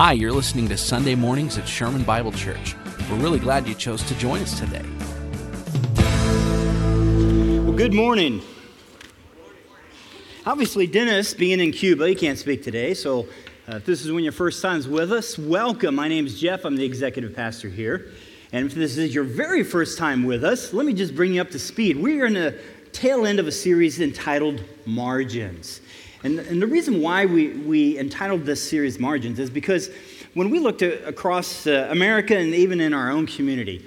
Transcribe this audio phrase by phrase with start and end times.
[0.00, 2.76] Hi, you're listening to Sunday Mornings at Sherman Bible Church.
[3.10, 4.84] We're really glad you chose to join us today.
[7.64, 8.40] Well, good morning.
[10.46, 13.26] Obviously, Dennis, being in Cuba, he can't speak today, so
[13.68, 15.96] uh, if this is when your first time's with us, welcome.
[15.96, 18.12] My name is Jeff, I'm the executive pastor here.
[18.52, 21.40] And if this is your very first time with us, let me just bring you
[21.40, 21.96] up to speed.
[21.96, 22.56] We are in the
[22.92, 25.80] tail end of a series entitled Margins.
[26.24, 29.90] And, and the reason why we, we entitled this series Margins is because
[30.34, 33.86] when we looked at, across uh, America and even in our own community,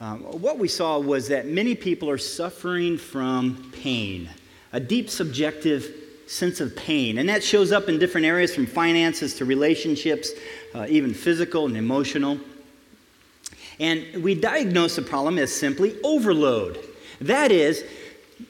[0.00, 4.28] um, what we saw was that many people are suffering from pain,
[4.72, 5.92] a deep subjective
[6.26, 7.18] sense of pain.
[7.18, 10.30] And that shows up in different areas from finances to relationships,
[10.74, 12.38] uh, even physical and emotional.
[13.80, 16.78] And we diagnose the problem as simply overload.
[17.20, 17.84] That is,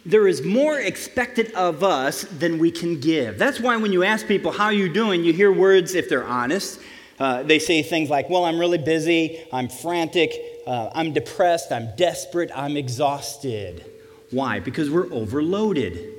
[0.07, 3.39] there is more expected of us than we can give.
[3.39, 5.25] That's why when you ask people, How are you doing?
[5.25, 6.81] you hear words, if they're honest.
[7.19, 10.35] Uh, they say things like, Well, I'm really busy, I'm frantic,
[10.67, 13.85] uh, I'm depressed, I'm desperate, I'm exhausted.
[14.31, 14.61] Why?
[14.61, 16.13] Because we're overloaded.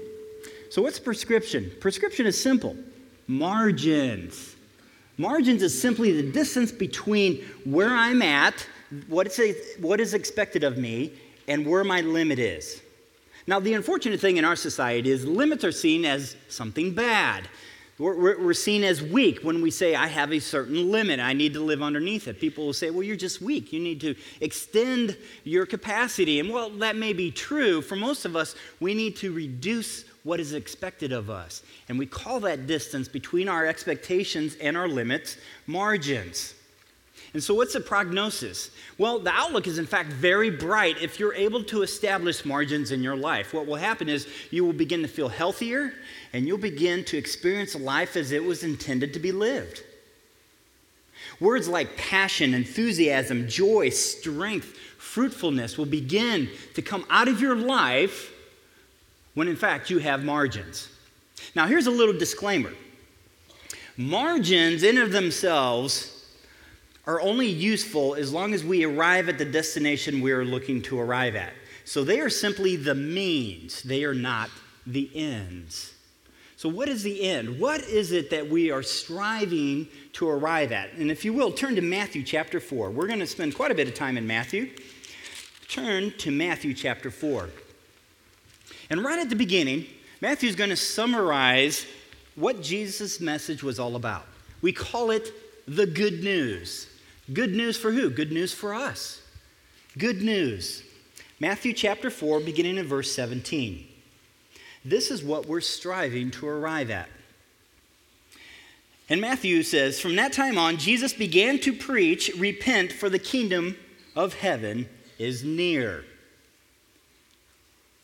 [0.69, 1.71] So, what's prescription?
[1.79, 2.75] Prescription is simple
[3.27, 4.55] margins.
[5.17, 8.67] Margins is simply the distance between where I'm at,
[9.07, 9.27] what
[9.99, 11.13] is expected of me,
[11.47, 12.81] and where my limit is.
[13.47, 17.47] Now, the unfortunate thing in our society is limits are seen as something bad.
[17.97, 21.53] We're, we're, seen as weak when we say, I have a certain limit, I need
[21.53, 22.41] to live underneath it.
[22.41, 23.71] People will say, Well, you're just weak.
[23.71, 25.15] You need to extend
[25.45, 26.41] your capacity.
[26.41, 27.81] And well, that may be true.
[27.81, 31.63] For most of us, we need to reduce what is expected of us.
[31.87, 36.54] And we call that distance between our expectations and our limits margins.
[37.35, 38.71] And so, what's the prognosis?
[38.97, 43.03] Well, the outlook is in fact very bright if you're able to establish margins in
[43.03, 43.53] your life.
[43.53, 45.91] What will happen is you will begin to feel healthier
[46.31, 49.83] and you'll begin to experience life as it was intended to be lived.
[51.41, 58.31] Words like passion, enthusiasm, joy, strength, fruitfulness will begin to come out of your life
[59.33, 60.87] when in fact you have margins.
[61.53, 62.71] Now, here's a little disclaimer
[63.97, 66.14] margins, in of themselves,
[67.07, 70.99] are only useful as long as we arrive at the destination we are looking to
[70.99, 71.53] arrive at.
[71.83, 74.49] So they are simply the means, they are not
[74.87, 75.93] the ends.
[76.57, 77.59] So, what is the end?
[77.59, 80.93] What is it that we are striving to arrive at?
[80.93, 82.91] And if you will, turn to Matthew chapter 4.
[82.91, 84.71] We're going to spend quite a bit of time in Matthew.
[85.67, 87.49] Turn to Matthew chapter 4.
[88.89, 89.85] And right at the beginning,
[90.21, 91.85] Matthew is going to summarize
[92.35, 94.25] what Jesus' message was all about.
[94.61, 95.33] We call it
[95.67, 96.87] the good news.
[97.33, 98.09] Good news for who?
[98.09, 99.21] Good news for us.
[99.97, 100.83] Good news.
[101.39, 103.87] Matthew chapter 4, beginning in verse 17.
[104.83, 107.09] This is what we're striving to arrive at.
[109.09, 113.75] And Matthew says, From that time on, Jesus began to preach, Repent, for the kingdom
[114.15, 114.87] of heaven
[115.17, 116.05] is near.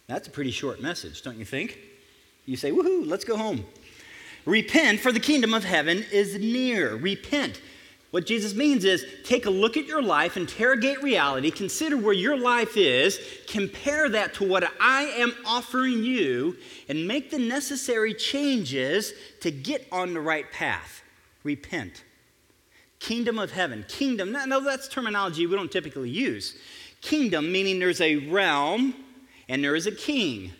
[0.08, 1.78] That's a pretty short message, don't you think?
[2.46, 3.66] You say, Woohoo, let's go home.
[4.46, 6.96] Repent, for the kingdom of heaven is near.
[6.96, 7.62] Repent.
[8.12, 12.38] What Jesus means is take a look at your life, interrogate reality, consider where your
[12.38, 16.58] life is, compare that to what I am offering you,
[16.90, 21.02] and make the necessary changes to get on the right path.
[21.44, 22.04] Repent.
[23.00, 23.86] Kingdom of heaven.
[23.88, 26.58] Kingdom, no, that's terminology we don't typically use.
[27.00, 28.94] Kingdom meaning there's a realm
[29.48, 30.52] and there is a king.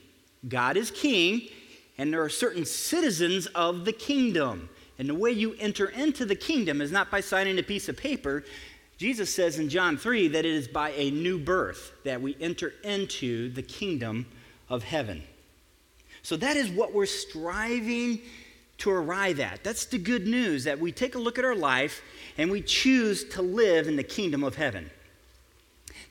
[0.47, 1.50] God is king,
[1.97, 4.69] and there are certain citizens of the kingdom.
[5.01, 7.97] And the way you enter into the kingdom is not by signing a piece of
[7.97, 8.44] paper.
[9.00, 12.75] Jesus says in John 3 that it is by a new birth that we enter
[12.84, 14.28] into the kingdom
[14.69, 15.23] of heaven.
[16.22, 18.22] So that is what we're striving
[18.78, 19.63] to arrive at.
[19.63, 22.03] That's the good news that we take a look at our life
[22.38, 24.91] and we choose to live in the kingdom of heaven.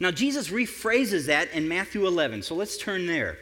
[0.00, 2.42] Now, Jesus rephrases that in Matthew 11.
[2.42, 3.38] So let's turn there.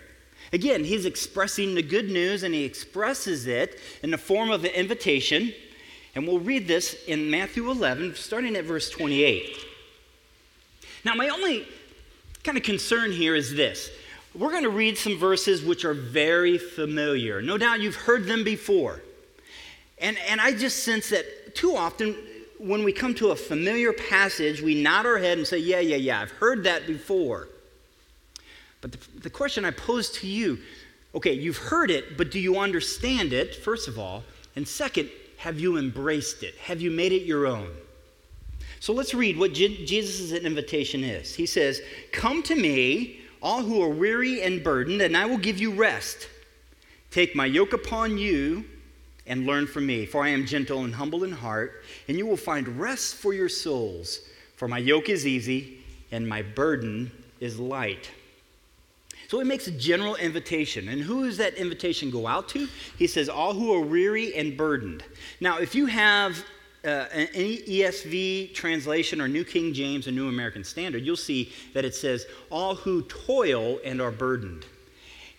[0.52, 4.70] Again, he's expressing the good news and he expresses it in the form of an
[4.70, 5.52] invitation.
[6.14, 9.56] And we'll read this in Matthew 11, starting at verse 28.
[11.04, 11.66] Now, my only
[12.44, 13.90] kind of concern here is this.
[14.34, 17.42] We're going to read some verses which are very familiar.
[17.42, 19.02] No doubt you've heard them before.
[20.00, 22.16] And, and I just sense that too often
[22.58, 25.96] when we come to a familiar passage, we nod our head and say, Yeah, yeah,
[25.96, 27.48] yeah, I've heard that before.
[28.80, 30.58] But the, the question I pose to you
[31.14, 34.22] okay, you've heard it, but do you understand it, first of all?
[34.54, 36.54] And second, have you embraced it?
[36.56, 37.70] Have you made it your own?
[38.80, 41.34] So let's read what Je- Jesus' invitation is.
[41.34, 41.80] He says,
[42.12, 46.28] Come to me, all who are weary and burdened, and I will give you rest.
[47.10, 48.64] Take my yoke upon you
[49.26, 52.36] and learn from me, for I am gentle and humble in heart, and you will
[52.36, 54.20] find rest for your souls.
[54.56, 55.78] For my yoke is easy
[56.10, 58.10] and my burden is light.
[59.28, 60.88] So he makes a general invitation.
[60.88, 62.66] And who does that invitation go out to?
[62.98, 65.04] He says, All who are weary and burdened.
[65.40, 66.42] Now, if you have
[66.82, 71.84] uh, any ESV translation or New King James or New American Standard, you'll see that
[71.84, 74.64] it says, All who toil and are burdened.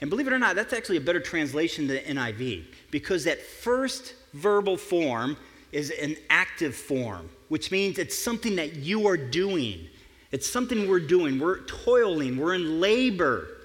[0.01, 4.13] And believe it or not, that's actually a better translation than NIV because that first
[4.33, 5.35] verbal form
[5.71, 9.87] is an active form, which means it's something that you are doing.
[10.31, 11.39] It's something we're doing.
[11.39, 13.55] We're toiling, we're in labor.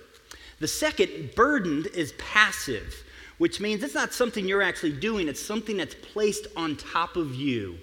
[0.64, 3.04] The second, burdened, is passive,
[3.36, 7.34] which means it's not something you're actually doing, it's something that's placed on top of
[7.34, 7.76] you.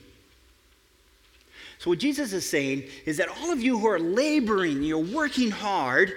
[1.77, 5.51] So, what Jesus is saying is that all of you who are laboring, you're working
[5.51, 6.11] hard,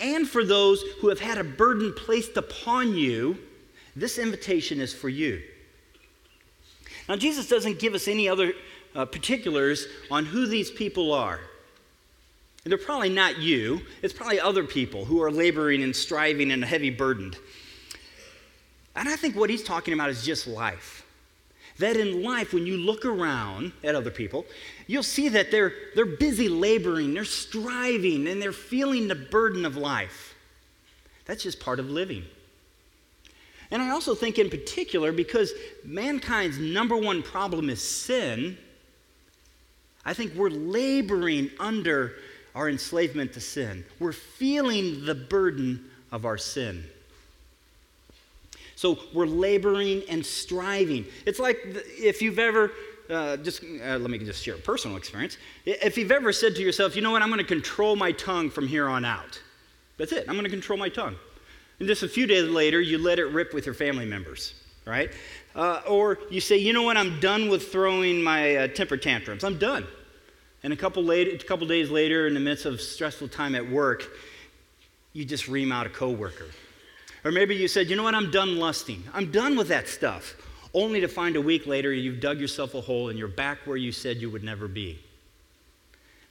[0.00, 3.38] and for those who have had a burden placed upon you,
[3.94, 5.40] this invitation is for you.
[7.08, 8.54] Now, Jesus doesn't give us any other
[8.96, 11.38] uh, particulars on who these people are.
[12.64, 16.64] And they're probably not you, it's probably other people who are laboring and striving and
[16.64, 17.38] heavy burdened.
[18.94, 21.06] And I think what he's talking about is just life.
[21.78, 24.44] That in life, when you look around at other people,
[24.86, 29.78] you'll see that they're, they're busy laboring, they're striving, and they're feeling the burden of
[29.78, 30.34] life.
[31.24, 32.24] That's just part of living.
[33.70, 35.52] And I also think, in particular, because
[35.84, 38.58] mankind's number one problem is sin,
[40.04, 42.16] I think we're laboring under
[42.54, 43.84] our enslavement to sin.
[43.98, 46.84] We're feeling the burden of our sin.
[48.76, 51.04] So we're laboring and striving.
[51.26, 52.72] It's like if you've ever,
[53.10, 55.36] uh, just uh, let me just share a personal experience.
[55.66, 58.48] If you've ever said to yourself, you know what, I'm going to control my tongue
[58.48, 59.40] from here on out.
[59.98, 61.16] That's it, I'm going to control my tongue.
[61.78, 64.54] And just a few days later, you let it rip with your family members,
[64.86, 65.10] right?
[65.54, 69.44] Uh, or you say, you know what, I'm done with throwing my uh, temper tantrums.
[69.44, 69.86] I'm done.
[70.62, 74.10] And a couple, a couple days later, in the midst of stressful time at work,
[75.12, 76.46] you just ream out a coworker.
[77.24, 79.02] Or maybe you said, you know what, I'm done lusting.
[79.12, 80.34] I'm done with that stuff.
[80.72, 83.76] Only to find a week later you've dug yourself a hole and you're back where
[83.76, 84.98] you said you would never be.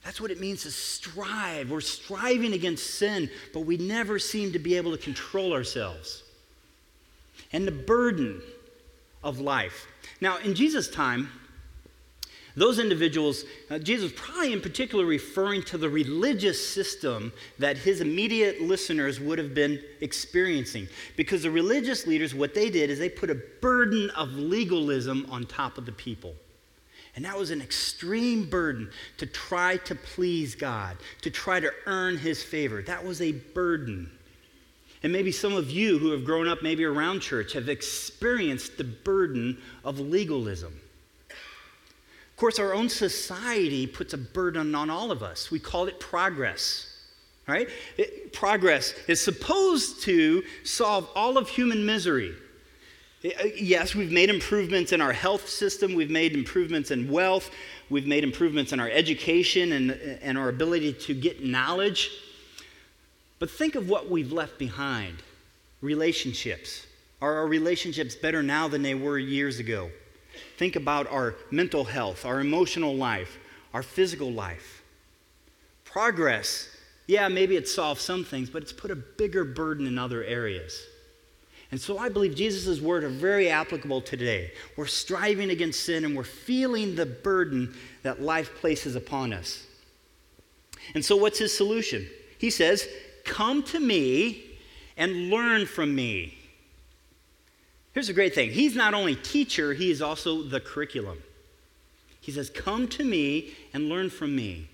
[0.04, 1.70] That's what it means to strive.
[1.70, 6.22] We're striving against sin, but we never seem to be able to control ourselves.
[7.52, 8.42] And the burden
[9.22, 9.86] of life.
[10.20, 11.28] Now, in Jesus' time,
[12.60, 18.60] those individuals, uh, Jesus probably in particular referring to the religious system that his immediate
[18.60, 20.86] listeners would have been experiencing.
[21.16, 25.46] Because the religious leaders, what they did is they put a burden of legalism on
[25.46, 26.34] top of the people.
[27.16, 32.18] And that was an extreme burden to try to please God, to try to earn
[32.18, 32.82] his favor.
[32.82, 34.10] That was a burden.
[35.02, 38.84] And maybe some of you who have grown up maybe around church have experienced the
[38.84, 40.78] burden of legalism
[42.40, 45.50] course, our own society puts a burden on all of us.
[45.50, 46.86] We call it progress.
[47.46, 47.68] Right?
[47.96, 52.34] It, progress is supposed to solve all of human misery.
[53.24, 57.50] Uh, yes, we've made improvements in our health system, we've made improvements in wealth,
[57.90, 59.90] we've made improvements in our education and,
[60.22, 62.10] and our ability to get knowledge.
[63.38, 65.16] But think of what we've left behind
[65.80, 66.86] relationships.
[67.20, 69.90] Are our relationships better now than they were years ago?
[70.56, 73.38] Think about our mental health, our emotional life,
[73.72, 74.82] our physical life.
[75.84, 76.68] Progress,
[77.06, 80.86] yeah, maybe it solves some things, but it's put a bigger burden in other areas.
[81.72, 84.52] And so I believe Jesus' words are very applicable today.
[84.76, 89.66] We're striving against sin and we're feeling the burden that life places upon us.
[90.94, 92.08] And so, what's his solution?
[92.38, 92.88] He says,
[93.24, 94.58] Come to me
[94.96, 96.39] and learn from me.
[97.92, 101.22] Here's a great thing He's not only teacher, He is also the curriculum.
[102.20, 104.68] He says, Come to me and learn from me.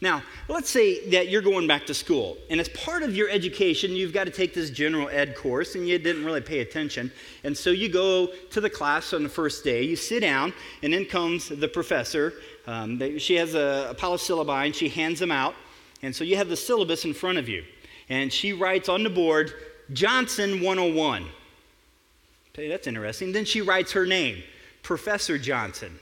[0.00, 3.92] Now, let's say that you're going back to school, and as part of your education,
[3.92, 7.10] you've got to take this general ed course, and you didn't really pay attention.
[7.44, 10.92] And so you go to the class on the first day, you sit down, and
[10.92, 12.34] in comes the professor.
[12.66, 15.54] Um, they, she has a, a polysyllabi, and she hands them out.
[16.02, 17.64] And so you have the syllabus in front of you.
[18.08, 19.54] And she writes on the board,
[19.92, 21.26] Johnson 101.
[22.56, 23.32] Hey, that's interesting.
[23.32, 24.42] Then she writes her name,
[24.82, 25.88] Professor Johnson.
[25.88, 25.98] And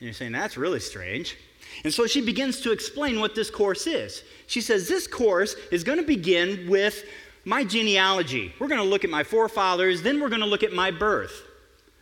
[0.00, 1.36] you're saying, that's really strange.
[1.84, 4.24] And so she begins to explain what this course is.
[4.48, 7.04] She says, This course is going to begin with
[7.44, 8.52] my genealogy.
[8.58, 11.42] We're going to look at my forefathers, then we're going to look at my birth.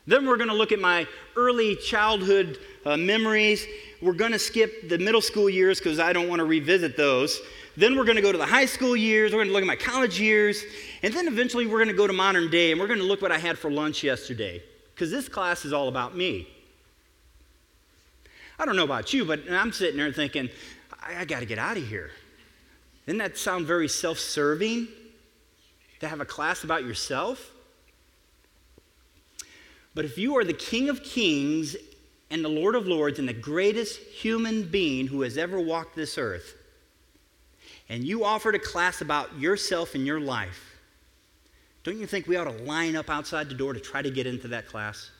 [0.06, 1.06] Then we're going to look at my
[1.36, 3.66] early childhood uh, memories.
[4.02, 7.40] We're going to skip the middle school years because I don't want to revisit those.
[7.76, 9.32] Then we're going to go to the high school years.
[9.32, 10.62] We're going to look at my college years.
[11.02, 13.22] And then eventually we're going to go to modern day and we're going to look
[13.22, 14.62] what I had for lunch yesterday.
[14.94, 16.48] because this class is all about me.
[18.58, 20.48] I don't know about you, but I'm sitting there thinking,
[21.02, 22.10] I, I got to get out of here.
[23.06, 24.86] Doesn't that sound very self serving
[26.00, 27.50] to have a class about yourself?
[29.94, 31.76] But if you are the King of Kings
[32.30, 36.18] and the Lord of Lords and the greatest human being who has ever walked this
[36.18, 36.54] earth,
[37.88, 40.78] and you offered a class about yourself and your life,
[41.84, 44.26] don't you think we ought to line up outside the door to try to get
[44.26, 45.10] into that class?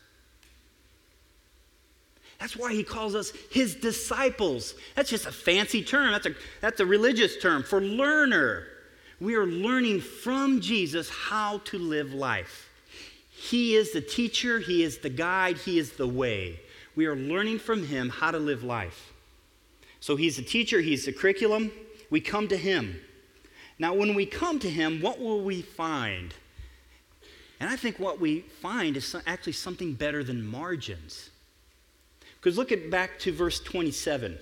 [2.40, 4.74] That's why he calls us his disciples.
[4.96, 6.10] That's just a fancy term.
[6.12, 8.64] That's a, that's a religious term for learner.
[9.20, 12.68] We are learning from Jesus how to live life.
[13.50, 16.60] He is the teacher, He is the guide, He is the way.
[16.96, 19.12] We are learning from Him how to live life.
[20.00, 21.70] So He's the teacher, He's the curriculum.
[22.08, 22.98] We come to Him.
[23.78, 26.32] Now, when we come to Him, what will we find?
[27.60, 31.28] And I think what we find is actually something better than margins.
[32.36, 34.38] Because look at back to verse 27.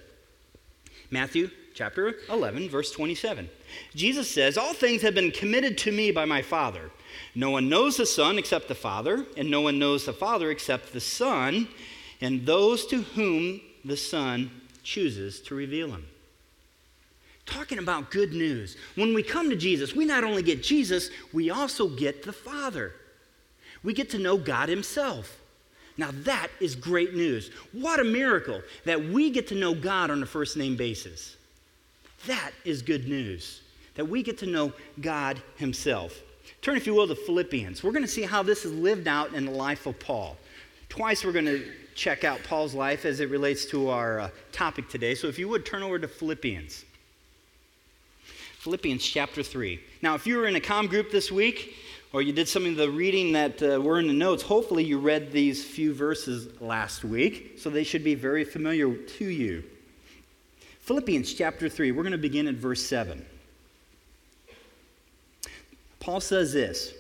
[1.11, 3.49] Matthew chapter 11, verse 27.
[3.95, 6.91] Jesus says, All things have been committed to me by my Father.
[7.35, 10.93] No one knows the Son except the Father, and no one knows the Father except
[10.93, 11.69] the Son,
[12.21, 14.50] and those to whom the Son
[14.83, 16.07] chooses to reveal him.
[17.47, 18.76] Talking about good news.
[18.95, 22.95] When we come to Jesus, we not only get Jesus, we also get the Father.
[23.83, 25.41] We get to know God Himself.
[25.97, 27.50] Now, that is great news.
[27.73, 31.37] What a miracle that we get to know God on a first name basis.
[32.26, 33.62] That is good news,
[33.95, 36.21] that we get to know God Himself.
[36.61, 37.83] Turn, if you will, to Philippians.
[37.83, 40.37] We're going to see how this is lived out in the life of Paul.
[40.88, 44.88] Twice we're going to check out Paul's life as it relates to our uh, topic
[44.88, 45.14] today.
[45.14, 46.85] So if you would turn over to Philippians.
[48.59, 49.81] Philippians chapter 3.
[50.02, 51.75] Now, if you were in a com group this week,
[52.12, 55.00] or you did some of the reading that uh, were in the notes, hopefully you
[55.00, 59.64] read these few verses last week, so they should be very familiar to you.
[60.92, 63.25] Philippians chapter 3, we're going to begin at verse 7.
[66.00, 66.92] Paul says this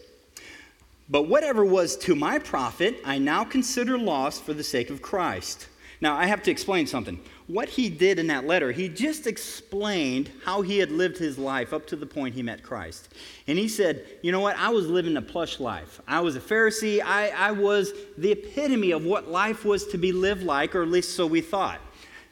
[1.10, 5.68] But whatever was to my profit, I now consider loss for the sake of Christ.
[6.00, 7.20] Now, I have to explain something.
[7.48, 11.74] What he did in that letter, he just explained how he had lived his life
[11.74, 13.12] up to the point he met Christ.
[13.46, 14.56] And he said, You know what?
[14.56, 16.00] I was living a plush life.
[16.08, 17.02] I was a Pharisee.
[17.04, 20.88] I, I was the epitome of what life was to be lived like, or at
[20.88, 21.78] least so we thought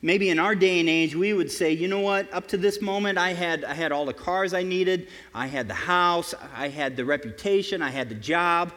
[0.02, 2.32] maybe in our day and age we would say you know what?
[2.32, 5.08] Up to this moment i had i had all the cars i needed.
[5.34, 6.34] I had the house.
[6.54, 7.82] I had the reputation.
[7.82, 8.72] I had the job.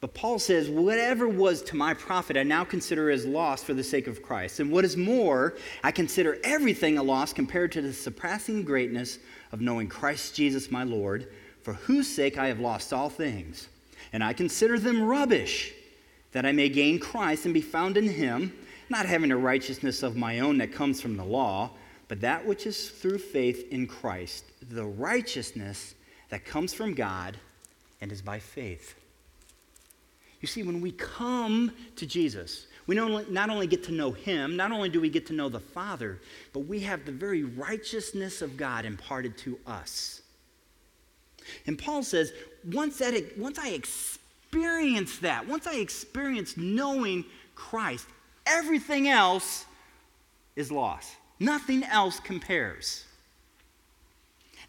[0.00, 3.84] But paul says whatever was to my profit i now consider as loss for the
[3.84, 4.60] sake of christ.
[4.60, 9.18] And what is more i consider everything a loss compared to the surpassing greatness
[9.52, 11.28] of knowing christ jesus my lord
[11.62, 13.68] for whose sake i have lost all things.
[14.12, 15.74] And i consider them rubbish
[16.32, 18.52] that i may gain christ and be found in him
[18.90, 21.70] not having a righteousness of my own that comes from the law,
[22.08, 25.94] but that which is through faith in Christ, the righteousness
[26.30, 27.36] that comes from God
[28.00, 28.94] and is by faith.
[30.40, 34.72] You see, when we come to Jesus, we not only get to know Him, not
[34.72, 36.20] only do we get to know the Father,
[36.52, 40.22] but we have the very righteousness of God imparted to us.
[41.66, 42.32] And Paul says,
[42.72, 48.06] once, that, once I experience that, once I experience knowing Christ,
[48.48, 49.66] Everything else
[50.56, 51.14] is lost.
[51.38, 53.04] Nothing else compares.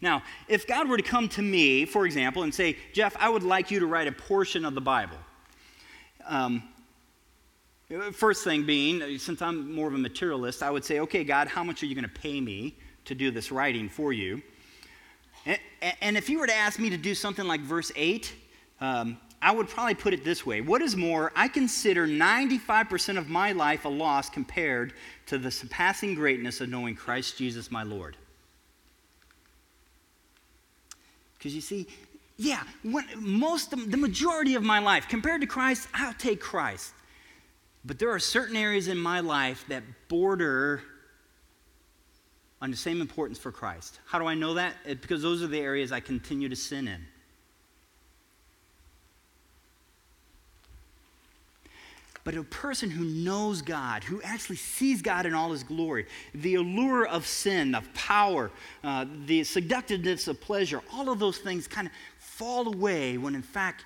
[0.00, 3.42] Now, if God were to come to me, for example, and say, Jeff, I would
[3.42, 5.18] like you to write a portion of the Bible.
[6.26, 6.62] Um,
[8.12, 11.64] first thing being, since I'm more of a materialist, I would say, okay, God, how
[11.64, 14.42] much are you going to pay me to do this writing for you?
[15.44, 15.58] And,
[16.00, 18.32] and if you were to ask me to do something like verse 8,
[18.80, 23.28] um, I would probably put it this way What is more, I consider 95% of
[23.28, 24.92] my life a loss compared
[25.26, 28.16] to the surpassing greatness of knowing Christ Jesus my Lord.
[31.38, 31.86] Because you see,
[32.36, 36.92] yeah, when, most, the majority of my life, compared to Christ, I'll take Christ.
[37.84, 40.82] But there are certain areas in my life that border
[42.60, 44.00] on the same importance for Christ.
[44.04, 44.74] How do I know that?
[44.84, 47.06] Because those are the areas I continue to sin in.
[52.24, 56.56] But a person who knows God, who actually sees God in all his glory, the
[56.56, 58.50] allure of sin, of power,
[58.84, 63.42] uh, the seductiveness of pleasure, all of those things kind of fall away when in
[63.42, 63.84] fact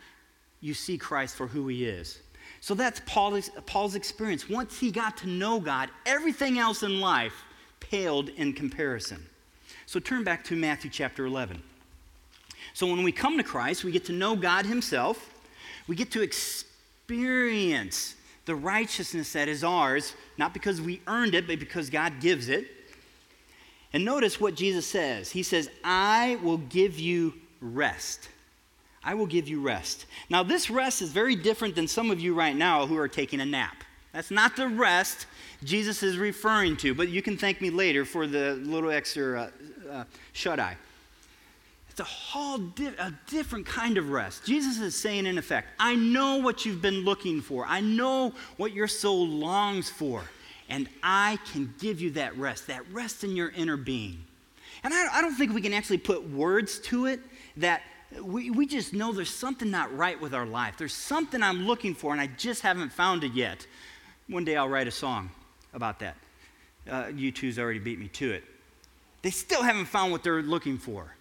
[0.61, 2.21] you see Christ for who he is.
[2.61, 4.49] So that's Paul's, Paul's experience.
[4.49, 7.45] Once he got to know God, everything else in life
[7.79, 9.25] paled in comparison.
[9.87, 11.63] So turn back to Matthew chapter 11.
[12.73, 15.31] So when we come to Christ, we get to know God himself.
[15.87, 21.59] We get to experience the righteousness that is ours, not because we earned it, but
[21.59, 22.67] because God gives it.
[23.93, 28.29] And notice what Jesus says He says, I will give you rest.
[29.05, 30.07] I will give you rest.
[30.31, 33.41] Now, this rest is very different than some of you right now who are taking
[33.41, 33.85] a nap.
[34.13, 35.27] That's not the rest
[35.63, 39.51] Jesus is referring to, but you can thank me later for the little extra
[39.89, 40.77] uh, uh, shut eye.
[41.95, 44.45] It's a whole di- a different kind of rest.
[44.45, 48.73] Jesus is saying, in effect, I know what you've been looking for, I know what
[48.73, 50.25] your soul longs for,
[50.69, 54.25] and I can give you that rest, that rest in your inner being.
[54.83, 57.21] And I, I don't think we can actually put words to it
[57.59, 57.83] that
[58.21, 60.75] we, we just know there's something not right with our life.
[60.77, 63.69] There's something I'm looking for, and I just haven't found it yet.
[64.27, 65.31] One day I'll write a song
[65.73, 66.17] about that.
[66.91, 68.43] Uh, U2's already beat me to it.
[69.23, 71.15] They still haven't found what they're looking for.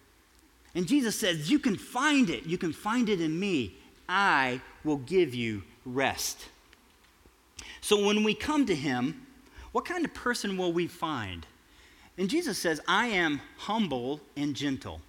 [0.74, 2.44] And Jesus says, You can find it.
[2.44, 3.74] You can find it in me.
[4.08, 6.48] I will give you rest.
[7.80, 9.26] So when we come to Him,
[9.72, 11.46] what kind of person will we find?
[12.16, 15.00] And Jesus says, I am humble and gentle.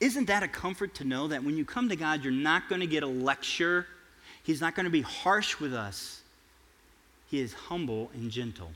[0.00, 2.80] Isn't that a comfort to know that when you come to God, you're not going
[2.80, 3.86] to get a lecture?
[4.42, 6.22] He's not going to be harsh with us.
[7.30, 8.72] He is humble and gentle.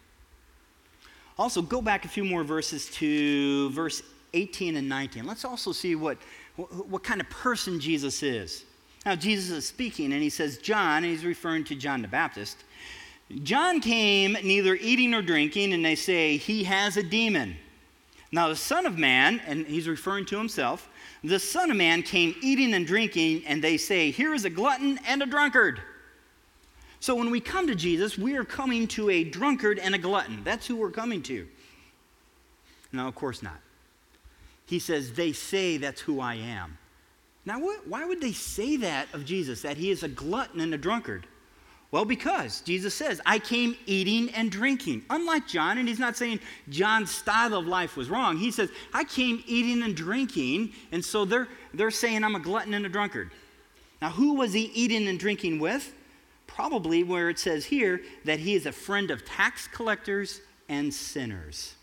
[1.36, 4.02] Also, go back a few more verses to verse
[4.34, 5.24] 18 and 19.
[5.24, 6.18] Let's also see what,
[6.56, 8.64] what, kind of person Jesus is.
[9.06, 12.64] Now, Jesus is speaking, and he says, John, and he's referring to John the Baptist.
[13.42, 17.56] John came neither eating nor drinking, and they say, He has a demon.
[18.32, 20.88] Now, the Son of Man, and he's referring to himself,
[21.22, 24.98] the Son of Man came eating and drinking, and they say, Here is a glutton
[25.06, 25.80] and a drunkard.
[27.00, 30.42] So when we come to Jesus, we are coming to a drunkard and a glutton.
[30.42, 31.46] That's who we're coming to.
[32.92, 33.58] No, of course not.
[34.66, 36.78] He says, They say that's who I am.
[37.46, 40.72] Now, what, why would they say that of Jesus, that he is a glutton and
[40.72, 41.26] a drunkard?
[41.90, 45.04] Well, because Jesus says, I came eating and drinking.
[45.10, 48.36] Unlike John, and he's not saying John's style of life was wrong.
[48.36, 52.74] He says, I came eating and drinking, and so they're, they're saying I'm a glutton
[52.74, 53.30] and a drunkard.
[54.02, 55.94] Now, who was he eating and drinking with?
[56.48, 61.74] Probably where it says here that he is a friend of tax collectors and sinners.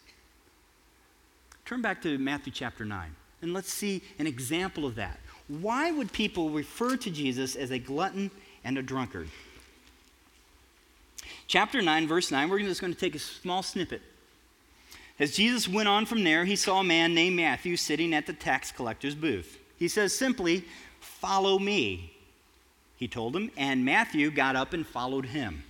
[1.71, 5.21] Turn back to Matthew chapter 9, and let's see an example of that.
[5.47, 8.29] Why would people refer to Jesus as a glutton
[8.65, 9.29] and a drunkard?
[11.47, 14.01] Chapter 9, verse 9, we're just going to take a small snippet.
[15.17, 18.33] As Jesus went on from there, he saw a man named Matthew sitting at the
[18.33, 19.57] tax collector's booth.
[19.79, 20.65] He says simply,
[20.99, 22.11] Follow me,
[22.97, 25.63] he told him, and Matthew got up and followed him.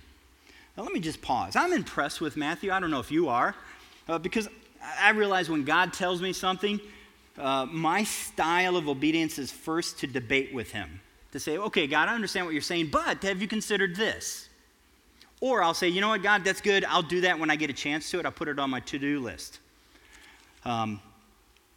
[0.76, 1.54] Now, let me just pause.
[1.54, 2.72] I'm impressed with Matthew.
[2.72, 3.54] I don't know if you are,
[4.08, 4.48] uh, because
[5.00, 6.80] I realize when God tells me something,
[7.38, 11.00] uh, my style of obedience is first to debate with him.
[11.32, 14.48] To say, okay, God, I understand what you're saying, but have you considered this?
[15.40, 16.84] Or I'll say, you know what, God, that's good.
[16.84, 18.26] I'll do that when I get a chance to it.
[18.26, 19.60] I'll put it on my to do list.
[20.64, 21.00] Um,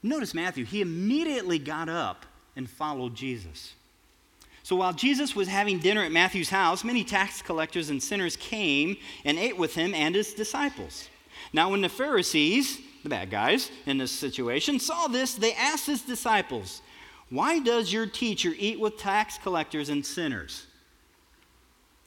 [0.04, 3.74] notice Matthew, he immediately got up and followed Jesus.
[4.62, 8.98] So while Jesus was having dinner at Matthew's house, many tax collectors and sinners came
[9.24, 11.08] and ate with him and his disciples.
[11.54, 16.02] Now, when the Pharisees, the bad guys in this situation, saw this, they asked his
[16.02, 16.82] disciples,
[17.30, 20.66] Why does your teacher eat with tax collectors and sinners?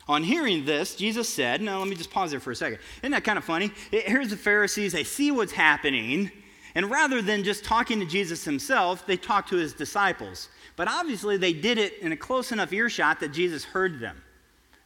[0.09, 2.81] On hearing this, Jesus said, Now let me just pause there for a second.
[3.03, 3.71] Isn't that kind of funny?
[3.91, 6.31] Here's the Pharisees, they see what's happening,
[6.75, 10.49] and rather than just talking to Jesus himself, they talk to his disciples.
[10.77, 14.21] But obviously, they did it in a close enough earshot that Jesus heard them.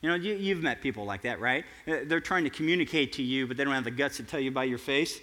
[0.03, 1.65] You know, you, have met people like that, right?
[1.87, 4.51] They're trying to communicate to you, but they don't have the guts to tell you
[4.51, 5.21] by your face.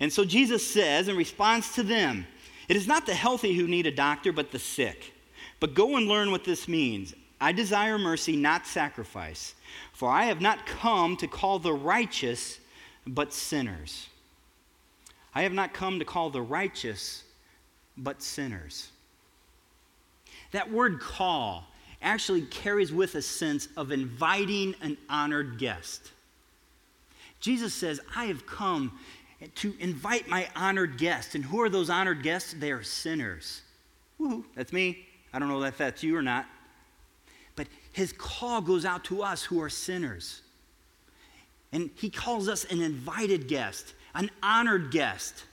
[0.00, 2.26] And so Jesus says, in response to them,
[2.68, 5.12] It is not the healthy who need a doctor, but the sick.
[5.60, 7.14] But go and learn what this means.
[7.40, 9.54] I desire mercy, not sacrifice.
[9.92, 12.58] For I have not come to call the righteous,
[13.06, 14.08] but sinners.
[15.34, 17.24] I have not come to call the righteous,
[17.96, 18.90] but sinners.
[20.52, 21.64] That word call
[22.02, 26.10] actually carries with a sense of inviting an honored guest.
[27.40, 28.98] Jesus says, I have come
[29.56, 31.34] to invite my honored guests.
[31.34, 32.54] And who are those honored guests?
[32.54, 33.62] They are sinners.
[34.20, 35.06] Woohoo, that's me.
[35.32, 36.46] I don't know if that's you or not.
[37.56, 40.42] But his call goes out to us who are sinners.
[41.72, 45.44] And he calls us an invited guest, an honored guest.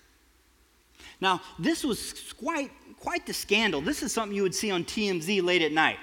[1.22, 3.82] Now, this was quite, quite the scandal.
[3.82, 5.98] This is something you would see on TMZ late at night.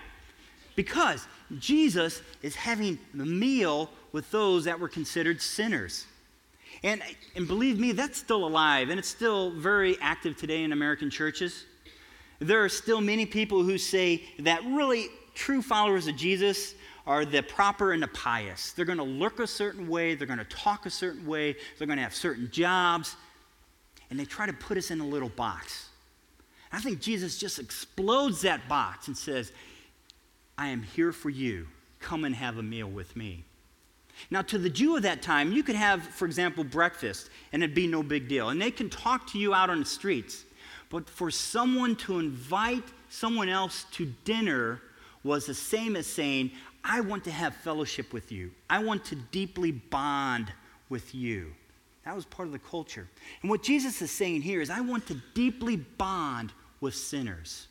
[0.74, 1.26] Because
[1.58, 6.06] Jesus is having the meal with those that were considered sinners.
[6.82, 7.02] And,
[7.34, 11.64] and believe me, that's still alive, and it's still very active today in American churches.
[12.38, 16.74] There are still many people who say that really true followers of Jesus
[17.06, 18.72] are the proper and the pious.
[18.72, 21.86] They're going to look a certain way, they're going to talk a certain way, they're
[21.86, 23.16] going to have certain jobs,
[24.10, 25.88] and they try to put us in a little box.
[26.72, 29.52] I think Jesus just explodes that box and says,
[30.58, 31.68] I am here for you.
[32.00, 33.44] Come and have a meal with me.
[34.30, 37.74] Now, to the Jew of that time, you could have, for example, breakfast, and it'd
[37.74, 38.48] be no big deal.
[38.48, 40.44] And they can talk to you out on the streets.
[40.90, 44.80] But for someone to invite someone else to dinner
[45.22, 46.50] was the same as saying,
[46.84, 48.52] I want to have fellowship with you.
[48.70, 50.52] I want to deeply bond
[50.88, 51.52] with you.
[52.04, 53.08] That was part of the culture.
[53.42, 57.66] And what Jesus is saying here is, I want to deeply bond with sinners.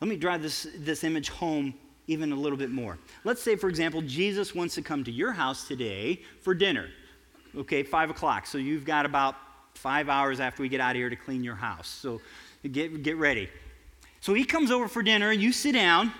[0.00, 1.74] Let me drive this, this image home
[2.08, 2.98] even a little bit more.
[3.22, 6.88] Let's say, for example, Jesus wants to come to your house today for dinner.
[7.56, 8.46] Okay, five o'clock.
[8.46, 9.36] So you've got about
[9.74, 11.86] five hours after we get out of here to clean your house.
[11.86, 12.20] So
[12.72, 13.48] get, get ready.
[14.20, 16.12] So he comes over for dinner, and you sit down,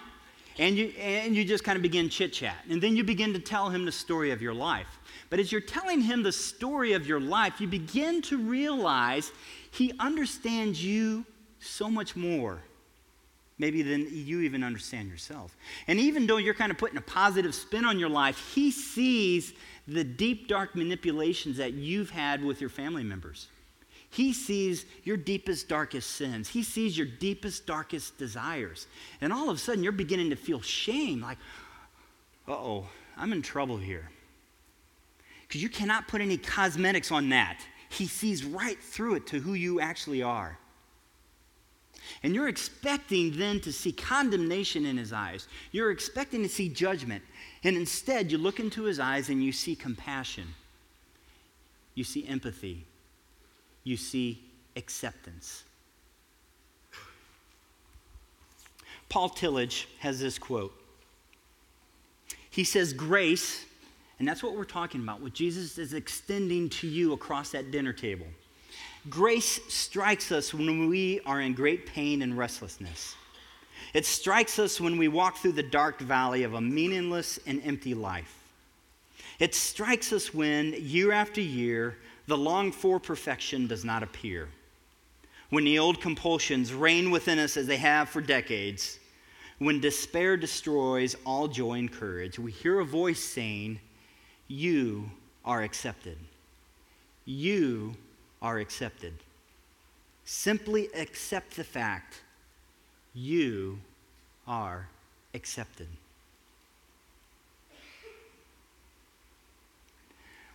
[0.58, 2.56] and you, and you just kind of begin chit chat.
[2.68, 4.86] And then you begin to tell him the story of your life.
[5.30, 9.32] But as you're telling him the story of your life, you begin to realize
[9.70, 11.24] he understands you
[11.60, 12.60] so much more
[13.58, 15.56] maybe than you even understand yourself.
[15.86, 19.52] And even though you're kind of putting a positive spin on your life, he sees
[19.86, 23.48] the deep, dark manipulations that you've had with your family members.
[24.10, 26.48] He sees your deepest, darkest sins.
[26.48, 28.86] He sees your deepest, darkest desires.
[29.20, 31.38] And all of a sudden, you're beginning to feel shame like,
[32.46, 34.08] uh oh, I'm in trouble here.
[35.46, 37.60] Because you cannot put any cosmetics on that.
[37.90, 40.58] He sees right through it to who you actually are.
[42.22, 45.48] And you're expecting then to see condemnation in his eyes.
[45.72, 47.22] You're expecting to see judgment.
[47.64, 50.54] And instead, you look into his eyes and you see compassion.
[51.94, 52.86] You see empathy.
[53.84, 54.42] You see
[54.76, 55.64] acceptance.
[59.08, 60.72] Paul Tillich has this quote.
[62.50, 63.64] He says, Grace,
[64.18, 67.92] and that's what we're talking about, what Jesus is extending to you across that dinner
[67.92, 68.26] table.
[69.08, 73.14] Grace strikes us when we are in great pain and restlessness.
[73.94, 77.94] It strikes us when we walk through the dark valley of a meaningless and empty
[77.94, 78.34] life.
[79.38, 84.48] It strikes us when, year after year, the longed for perfection does not appear.
[85.50, 88.98] When the old compulsions reign within us as they have for decades.
[89.58, 93.80] When despair destroys all joy and courage, we hear a voice saying,
[94.46, 95.10] You
[95.44, 96.18] are accepted.
[97.24, 97.96] You
[98.40, 99.14] are accepted.
[100.24, 102.22] Simply accept the fact
[103.14, 103.78] you
[104.46, 104.86] are
[105.34, 105.88] accepted.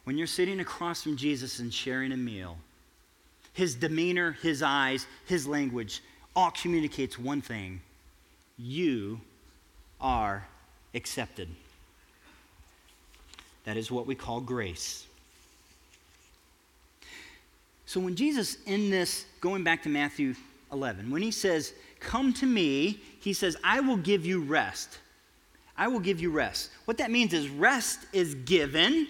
[0.04, 2.58] When you're sitting across from Jesus and sharing a meal,
[3.54, 6.02] his demeanor, his eyes, his language
[6.36, 7.80] all communicates one thing
[8.58, 9.22] you
[10.02, 10.46] are
[10.94, 11.48] accepted.
[13.64, 15.06] That is what we call grace.
[17.94, 20.34] So when Jesus, in this, going back to Matthew
[20.72, 24.98] 11, when he says, Come to me, he says, I will give you rest.
[25.78, 26.72] I will give you rest.
[26.86, 29.08] What that means is rest is given,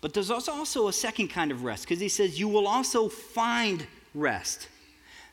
[0.00, 3.86] but there's also, a second kind of rest because he says, You will also find
[4.14, 4.68] rest.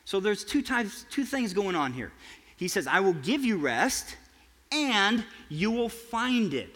[0.04, 2.12] So there's two types, two things going on here.
[2.58, 4.18] He says, I will give you rest
[4.74, 6.76] and you will find it.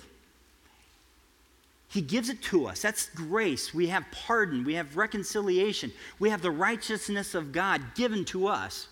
[1.90, 2.84] He gives it to us.
[2.84, 3.74] That's grace.
[3.74, 4.64] We have pardon.
[4.64, 5.92] We have reconciliation.
[6.20, 8.88] We have the righteousness of God given to us.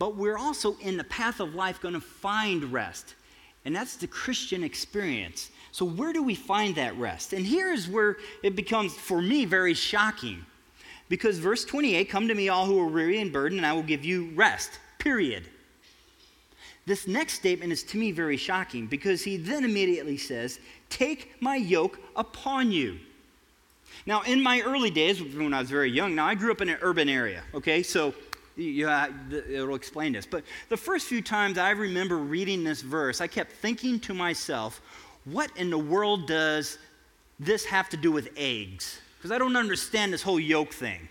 [0.00, 3.14] But we're also in the path of life going to find rest.
[3.64, 5.50] And that's the Christian experience.
[5.70, 7.32] So, where do we find that rest?
[7.32, 10.44] And here's where it becomes, for me, very shocking.
[11.08, 13.82] Because verse 28 Come to me, all who are weary and burdened, and I will
[13.82, 14.80] give you rest.
[14.98, 15.44] Period.
[16.86, 21.56] This next statement is to me very shocking because he then immediately says, Take my
[21.56, 22.98] yoke upon you.
[24.06, 26.68] Now, in my early days, when I was very young, now I grew up in
[26.68, 27.82] an urban area, okay?
[27.82, 28.14] So
[28.56, 30.26] yeah, it'll explain this.
[30.26, 34.80] But the first few times I remember reading this verse, I kept thinking to myself,
[35.24, 36.78] what in the world does
[37.38, 39.00] this have to do with eggs?
[39.16, 41.08] Because I don't understand this whole yoke thing.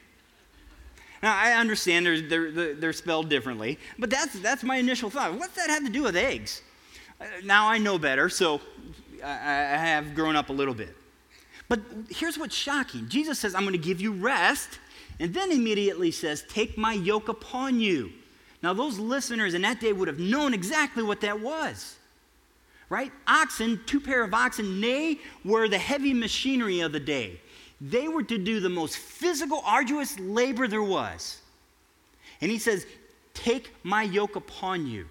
[1.21, 5.33] Now, I understand they're, they're, they're spelled differently, but that's, that's my initial thought.
[5.33, 6.61] What's that have to do with eggs?
[7.19, 8.61] Uh, now I know better, so
[9.23, 10.95] I, I have grown up a little bit.
[11.67, 14.79] But here's what's shocking Jesus says, I'm going to give you rest,
[15.19, 18.11] and then immediately says, Take my yoke upon you.
[18.61, 21.95] Now, those listeners in that day would have known exactly what that was.
[22.89, 23.11] Right?
[23.27, 27.39] Oxen, two pair of oxen, they were the heavy machinery of the day.
[27.81, 31.39] They were to do the most physical, arduous labor there was.
[32.41, 32.85] And he says,
[33.33, 35.07] Take my yoke upon you.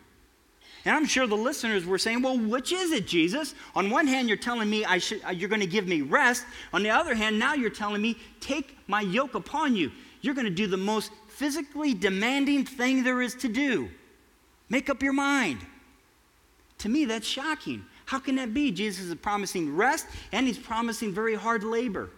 [0.84, 3.54] And I'm sure the listeners were saying, Well, which is it, Jesus?
[3.74, 6.44] On one hand, you're telling me I should, uh, you're going to give me rest.
[6.72, 9.90] On the other hand, now you're telling me, Take my yoke upon you.
[10.20, 13.88] You're going to do the most physically demanding thing there is to do.
[14.68, 15.60] Make up your mind.
[16.78, 17.84] To me, that's shocking.
[18.04, 18.70] How can that be?
[18.70, 22.10] Jesus is promising rest and he's promising very hard labor.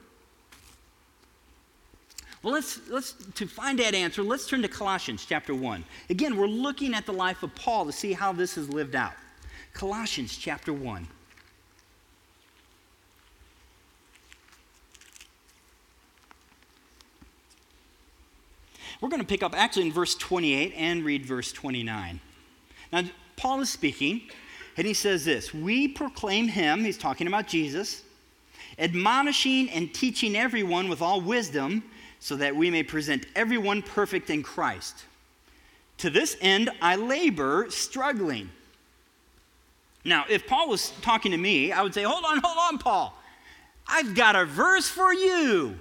[2.42, 5.84] Well, let's, let's, to find that answer, let's turn to Colossians chapter 1.
[6.08, 9.12] Again, we're looking at the life of Paul to see how this is lived out.
[9.74, 11.06] Colossians chapter 1.
[19.00, 22.20] We're going to pick up actually in verse 28 and read verse 29.
[22.92, 23.02] Now,
[23.36, 24.22] Paul is speaking,
[24.76, 28.02] and he says this We proclaim him, he's talking about Jesus,
[28.78, 31.82] admonishing and teaching everyone with all wisdom
[32.20, 35.04] so that we may present everyone perfect in Christ.
[35.98, 38.50] To this end, I labor, struggling.
[40.04, 43.14] Now, if Paul was talking to me, I would say, Hold on, hold on, Paul.
[43.86, 45.76] I've got a verse for you.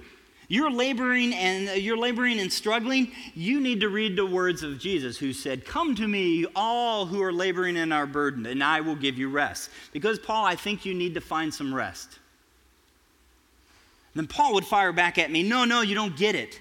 [0.48, 3.12] You're laboring and uh, you're laboring and struggling.
[3.34, 7.22] You need to read the words of Jesus who said, "Come to me, all who
[7.22, 10.84] are laboring and are burdened, and I will give you rest." Because Paul, I think
[10.84, 12.18] you need to find some rest.
[14.14, 16.60] Then Paul would fire back at me, No, no, you don't get it.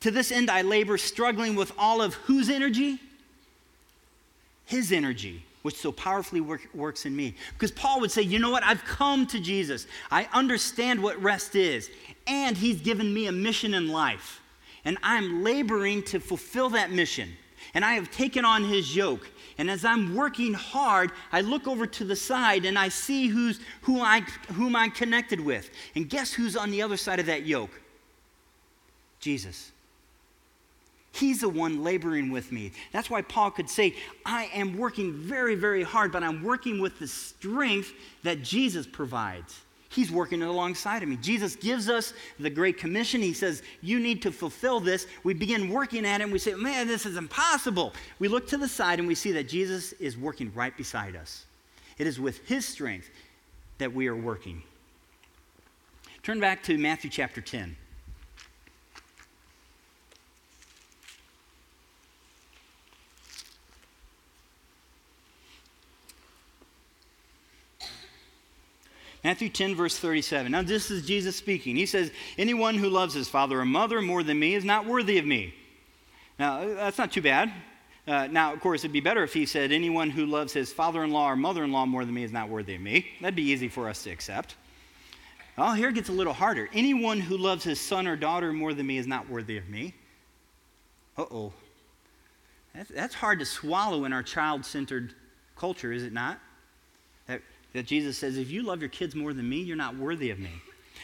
[0.00, 3.00] To this end, I labor, struggling with all of whose energy?
[4.66, 7.34] His energy, which so powerfully work, works in me.
[7.54, 8.62] Because Paul would say, You know what?
[8.62, 9.86] I've come to Jesus.
[10.10, 11.90] I understand what rest is,
[12.26, 14.40] and He's given me a mission in life.
[14.84, 17.30] And I'm laboring to fulfill that mission.
[17.72, 19.26] And I have taken on His yoke.
[19.58, 23.60] And as I'm working hard, I look over to the side and I see who's,
[23.82, 24.20] who I,
[24.52, 25.70] whom I'm connected with.
[25.94, 27.80] And guess who's on the other side of that yoke?
[29.20, 29.70] Jesus.
[31.12, 32.72] He's the one laboring with me.
[32.90, 33.94] That's why Paul could say,
[34.26, 37.92] I am working very, very hard, but I'm working with the strength
[38.24, 39.60] that Jesus provides.
[39.94, 41.16] He's working alongside of me.
[41.16, 43.22] Jesus gives us the Great Commission.
[43.22, 45.06] He says, You need to fulfill this.
[45.22, 47.92] We begin working at it and we say, Man, this is impossible.
[48.18, 51.46] We look to the side and we see that Jesus is working right beside us.
[51.96, 53.08] It is with His strength
[53.78, 54.62] that we are working.
[56.24, 57.76] Turn back to Matthew chapter 10.
[69.24, 70.52] Matthew 10, verse 37.
[70.52, 71.76] Now, this is Jesus speaking.
[71.76, 75.16] He says, Anyone who loves his father or mother more than me is not worthy
[75.16, 75.54] of me.
[76.38, 77.50] Now, that's not too bad.
[78.06, 81.02] Uh, now, of course, it'd be better if he said, Anyone who loves his father
[81.02, 83.06] in law or mother in law more than me is not worthy of me.
[83.22, 84.56] That'd be easy for us to accept.
[85.56, 86.68] Well, here it gets a little harder.
[86.74, 89.94] Anyone who loves his son or daughter more than me is not worthy of me.
[91.16, 91.52] Uh oh.
[92.74, 95.14] That's, that's hard to swallow in our child centered
[95.56, 96.40] culture, is it not?
[97.74, 100.38] That Jesus says, If you love your kids more than me, you're not worthy of
[100.38, 100.62] me.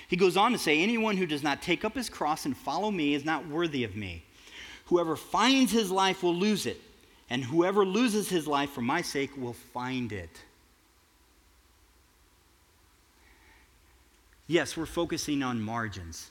[0.09, 2.90] He goes on to say, Anyone who does not take up his cross and follow
[2.90, 4.24] me is not worthy of me.
[4.87, 6.80] Whoever finds his life will lose it,
[7.28, 10.42] and whoever loses his life for my sake will find it.
[14.46, 16.30] Yes, we're focusing on margins.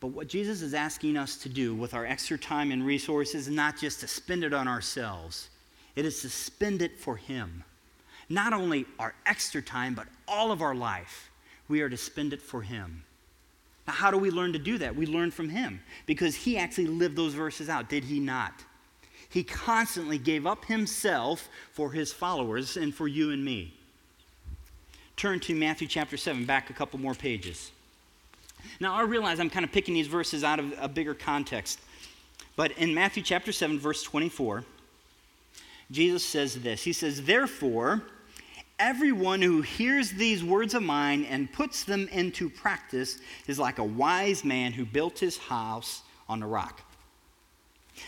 [0.00, 3.54] But what Jesus is asking us to do with our extra time and resources is
[3.54, 5.50] not just to spend it on ourselves,
[5.94, 7.62] it is to spend it for Him
[8.30, 11.30] not only our extra time, but all of our life,
[11.68, 13.02] we are to spend it for Him.
[13.86, 14.94] Now, how do we learn to do that?
[14.94, 18.54] We learn from Him because He actually lived those verses out, did He not?
[19.28, 23.74] He constantly gave up Himself for His followers and for you and me.
[25.16, 27.72] Turn to Matthew chapter 7, back a couple more pages.
[28.78, 31.80] Now, I realize I'm kind of picking these verses out of a bigger context.
[32.56, 34.64] But in Matthew chapter 7, verse 24,
[35.90, 38.02] Jesus says this He says, Therefore,
[38.80, 43.84] Everyone who hears these words of mine and puts them into practice is like a
[43.84, 46.80] wise man who built his house on a rock.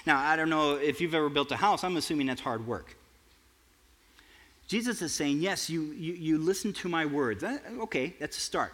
[0.07, 2.97] Now, I don't know if you've ever built a house, I'm assuming that's hard work.
[4.67, 7.45] Jesus is saying, Yes, you, you, you listen to my words.
[7.45, 8.73] Okay, that's a start.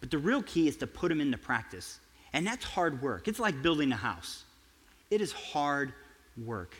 [0.00, 1.98] But the real key is to put them into practice.
[2.34, 3.26] And that's hard work.
[3.26, 4.44] It's like building a house,
[5.10, 5.94] it is hard
[6.44, 6.74] work.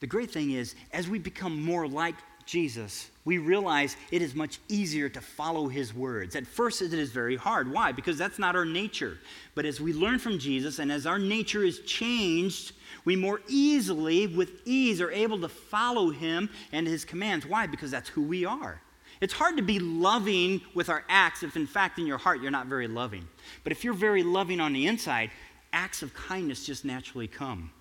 [0.00, 2.14] The great thing is, as we become more like
[2.46, 6.34] Jesus, we realize it is much easier to follow his words.
[6.34, 7.70] At first, it is very hard.
[7.70, 7.92] Why?
[7.92, 9.18] Because that's not our nature.
[9.54, 12.72] But as we learn from Jesus and as our nature is changed,
[13.04, 17.44] we more easily, with ease, are able to follow him and his commands.
[17.44, 17.66] Why?
[17.66, 18.80] Because that's who we are.
[19.20, 22.50] It's hard to be loving with our acts if, in fact, in your heart, you're
[22.50, 23.28] not very loving.
[23.62, 25.32] But if you're very loving on the inside,
[25.72, 27.72] acts of kindness just naturally come.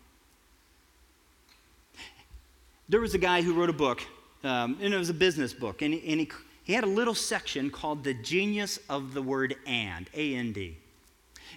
[2.89, 4.01] There was a guy who wrote a book,
[4.43, 6.31] um, and it was a business book, and, and he,
[6.63, 10.77] he had a little section called The Genius of the Word And, A N D.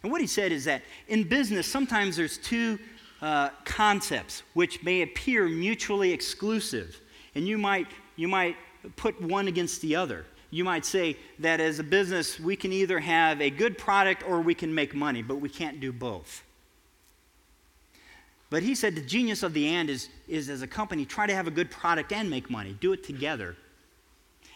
[0.02, 2.78] And what he said is that in business, sometimes there's two
[3.20, 7.00] uh, concepts which may appear mutually exclusive,
[7.34, 8.56] and you might, you might
[8.96, 10.24] put one against the other.
[10.50, 14.40] You might say that as a business, we can either have a good product or
[14.40, 16.42] we can make money, but we can't do both.
[18.50, 21.34] But he said the genius of the and is, is as a company, try to
[21.34, 22.76] have a good product and make money.
[22.80, 23.56] Do it together.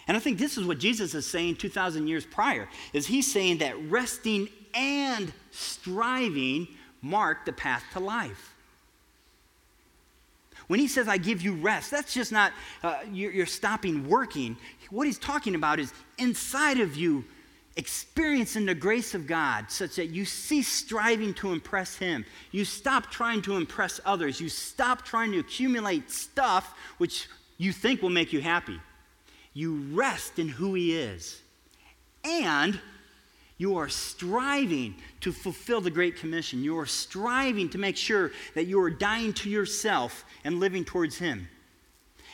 [0.06, 3.58] And I think this is what Jesus is saying 2,000 years prior, is he's saying
[3.58, 6.68] that resting and striving
[7.00, 8.54] mark the path to life.
[10.66, 12.52] When he says, I give you rest, that's just not
[12.82, 14.56] uh, you're, you're stopping working.
[14.90, 17.24] What he's talking about is inside of you,
[17.76, 22.24] experiencing the grace of God such that you cease striving to impress Him.
[22.52, 24.40] You stop trying to impress others.
[24.40, 28.80] You stop trying to accumulate stuff which you think will make you happy.
[29.52, 31.40] You rest in who He is.
[32.22, 32.80] And
[33.58, 36.64] you are striving to fulfill the Great Commission.
[36.64, 41.18] You are striving to make sure that you are dying to yourself and living towards
[41.18, 41.48] Him.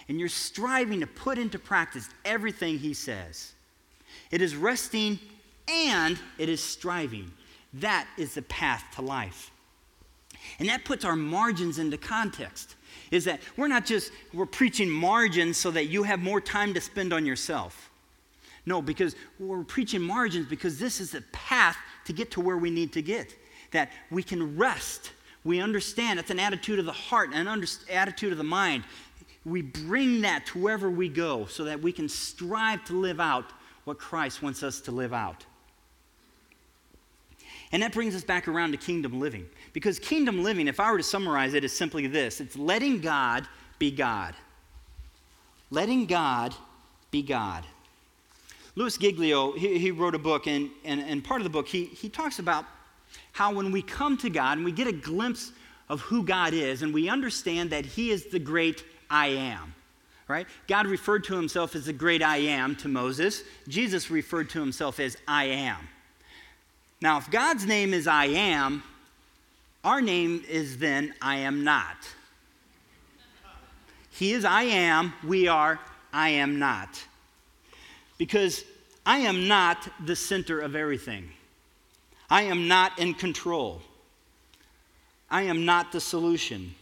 [0.09, 3.53] And you're striving to put into practice everything He says.
[4.31, 5.19] It is resting
[5.69, 7.31] and it is striving.
[7.75, 9.51] That is the path to life.
[10.59, 12.77] And that puts our margins into context.
[13.11, 16.81] Is that we're not just we're preaching margins so that you have more time to
[16.81, 17.91] spend on yourself.
[18.67, 22.71] No, because we're preaching margins because this is the path to get to where we
[22.71, 23.35] need to get.
[23.73, 25.13] That we can rest.
[25.45, 28.85] We understand it's an attitude of the heart, and an under, attitude of the mind.
[29.45, 33.47] We bring that to wherever we go so that we can strive to live out
[33.85, 35.45] what Christ wants us to live out.
[37.73, 39.49] And that brings us back around to kingdom living.
[39.73, 43.47] Because kingdom living, if I were to summarize it, is simply this it's letting God
[43.79, 44.35] be God.
[45.71, 46.55] Letting God
[47.11, 47.65] be God.
[48.75, 51.85] Louie Giglio, he, he wrote a book, and, and, and part of the book, he,
[51.87, 52.65] he talks about
[53.33, 55.53] how when we come to God and we get a glimpse
[55.89, 59.75] of who God is, and we understand that He is the great I am,
[60.31, 60.47] right?
[60.69, 63.43] God referred to Himself as the great I am to Moses.
[63.69, 65.89] Jesus referred to Himself as I am.
[67.03, 68.83] Now, if God's name is I am,
[69.83, 71.97] our name is then I am not.
[74.11, 75.81] He is I am, we are
[76.13, 77.03] I am not.
[78.19, 78.65] Because
[79.07, 81.31] I am not the center of everything.
[82.29, 83.81] I am not in control.
[85.31, 86.75] I am not the solution.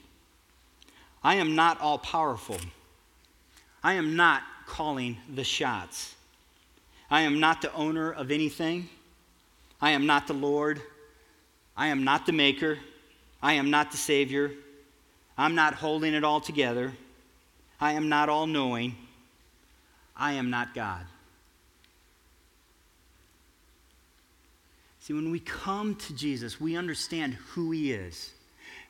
[1.23, 2.59] I am not all powerful.
[3.83, 6.15] I am not calling the shots.
[7.11, 8.89] I am not the owner of anything.
[9.81, 10.83] I am not the Lord.
[11.77, 12.79] I am not the maker.
[13.43, 14.53] I am not the Savior.
[15.37, 16.93] I'm not holding it all together.
[17.81, 18.97] I am not all knowing.
[20.17, 21.07] I am not God.
[25.01, 28.33] See, when we come to Jesus, we understand who He is.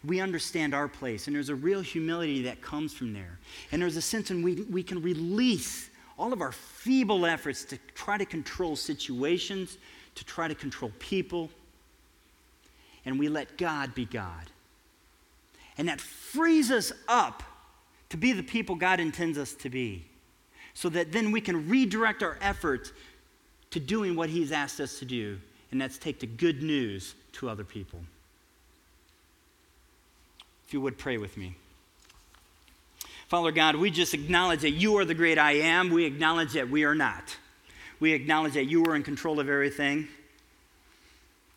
[0.04, 3.38] We understand our place, and there's a real humility that comes from there.
[3.72, 7.78] And there's a sense in we, we can release all of our feeble efforts to
[7.94, 9.78] try to control situations,
[10.14, 11.50] to try to control people,
[13.04, 14.50] and we let God be God.
[15.78, 17.42] And that frees us up
[18.11, 20.04] to be the people God intends us to be,
[20.74, 22.92] so that then we can redirect our efforts
[23.70, 25.38] to doing what He's asked us to do,
[25.70, 28.00] and that's take the good news to other people.
[30.68, 31.54] If you would pray with me.
[33.28, 35.88] Father God, we just acknowledge that you are the great I am.
[35.88, 37.35] We acknowledge that we are not.
[38.00, 40.09] We acknowledge that you are in control of everything.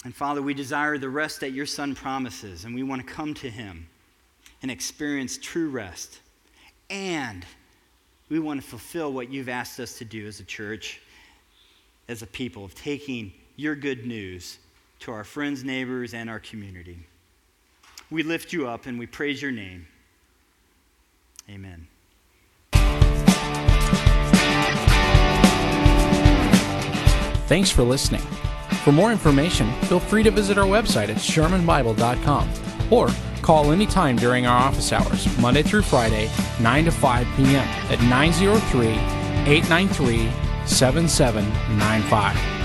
[0.06, 3.34] And Father, we desire the rest that your Son promises, and we want to come
[3.34, 3.86] to him
[4.62, 6.22] and experience true rest.
[6.90, 7.46] And
[8.30, 11.02] we want to fulfill what you've asked us to do as a church,
[12.08, 14.58] as a people, of taking your good news
[15.00, 17.06] to our friends, neighbors, and our community.
[18.12, 19.88] We lift you up and we praise your name.
[21.50, 21.88] Amen.
[27.48, 28.22] Thanks for listening.
[28.84, 32.50] For more information, feel free to visit our website at shermanbible.com
[32.90, 33.10] or
[33.42, 37.68] call anytime during our office hours, Monday through Friday, 9 to 5 p.m.
[37.90, 40.32] at 903 893
[40.66, 42.61] 7795.